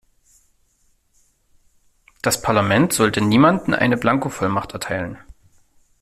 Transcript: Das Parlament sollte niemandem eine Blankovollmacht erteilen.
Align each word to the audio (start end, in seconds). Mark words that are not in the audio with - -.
Das 2.23 2.41
Parlament 2.41 2.91
sollte 2.91 3.21
niemandem 3.21 3.75
eine 3.75 3.97
Blankovollmacht 3.97 4.71
erteilen. 4.71 5.19